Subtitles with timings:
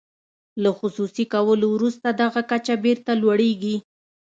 [0.63, 3.75] له خصوصي کولو وروسته دغه کچه بیرته لوړیږي.